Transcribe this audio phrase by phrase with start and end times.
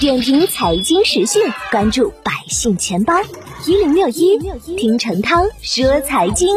[0.00, 3.14] 点评财经时讯，关注百姓钱包
[3.66, 4.38] 一零六一，
[4.76, 6.48] 听陈涛说财经。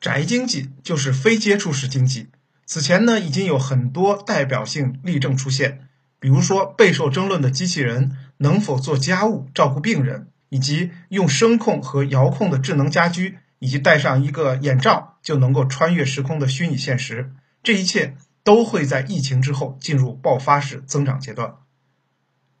[0.00, 2.28] 宅经济就是非接触式经济。
[2.66, 5.88] 此前呢，已经有很多代表性例证出现，
[6.18, 17.32] 比如说备受争论的机器人能否做家务、照顾病人，以及用声控和遥控的智能家居，以及戴上一个眼罩就能够穿越时空的虚拟现实。
[17.62, 21.54] 这一切都会在疫情之后进入爆发式增长阶段。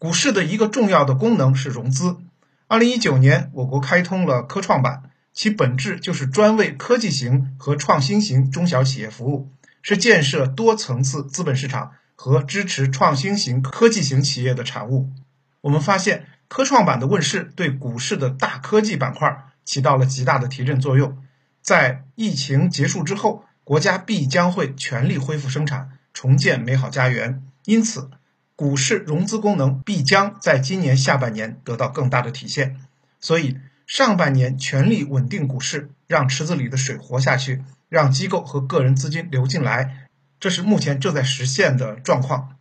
[0.00, 2.16] 股市的一个重要的功能是融资。
[2.68, 5.02] 二零一九年，我国开通了科创板。
[5.34, 9.50] 其本质就是专为科技型和创新型中小企业服务，
[9.82, 15.10] 是建设多层次资本市场和支持创新型科技型企业的产物。
[15.60, 21.18] 我们发现，科创板的问世对股市的大科技板块起到了极大的提振作用。
[21.60, 27.42] 在疫情结束之后，国家必将会全力恢复生产，重建美好家园。
[27.66, 28.10] 因此，
[28.60, 32.76] 股市融资功能必将在今年下半年得到更大的体现。
[33.18, 33.56] 所以。
[33.86, 40.06] 上半年全力稳定股市，让池子里的水活下去，让机构和个人资金流进来，
[40.38, 42.54] 这是目前正在实现的状况。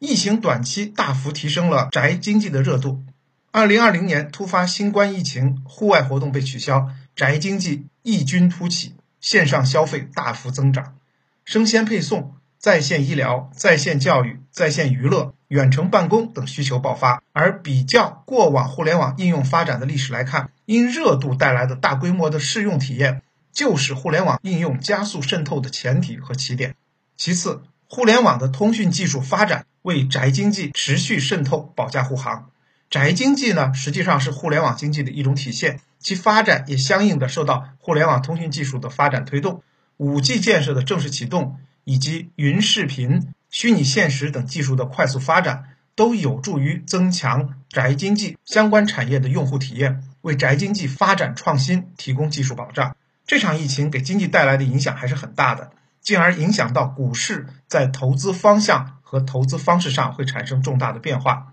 [0.00, 3.04] 疫情短期大幅提升了宅经济的热度。
[3.52, 10.96] 二零二零年突发新冠疫情，户外活动被取消，宅经济异军突起，线上消费大幅增长，
[11.44, 12.34] 生鲜配送。
[12.58, 26.74] 在线医疗、在线教育、在线娱乐、远程办公等需求爆发，而比较过往互联网应用发展的历史来看，因热度带来的大规模的试用体验，就是互联网应用加速渗透的前提和起点。
[27.16, 32.50] 其次，互联网的通讯技术发展为宅经济持续渗透保驾护航。
[32.90, 39.62] 宅经济呢，实际上是互联网经济的一种体现，其发展也相应的受到互联网通讯技术的发展推动，
[39.98, 41.58] 五 G 建设的正式启动。
[41.86, 52.96] 以及云视频、虚拟现实等技术的快速发展，都有助于增强宅经济相关产业的用户体验，为宅经济发展创新提供技术保障。
[53.24, 55.70] 这场疫情给经济带来的影响还是很大的，
[56.00, 61.52] 进而影响到股市在投资方向和投资方式上会产生重大的变化。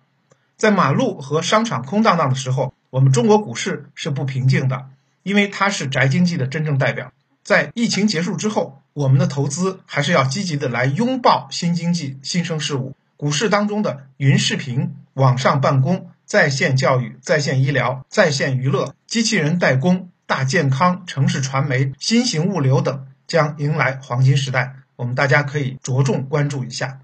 [0.57, 4.89] 在马路和商场空荡荡的时候，我们中国股市是不平静的，
[5.21, 7.13] 因为它是宅经济的真正代表。
[7.43, 12.95] 在疫情结束之后，我们的投资还是要积极的来拥抱新经济新生事物。
[13.17, 24.75] 股市当中的云视频、网上办公、在线教育、在线医疗、在线娱乐、机器人代工、大健康、城市传媒、新型物流等，将迎来黄金时代。
[24.95, 26.99] 我们大家可以着重关注一下。